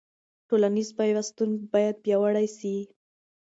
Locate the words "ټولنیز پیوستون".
0.47-1.49